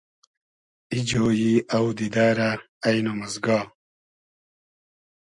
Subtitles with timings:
[0.91, 2.49] ای جۉیی اۆدیدۂ رۂ
[2.87, 3.59] اݷنئم از گا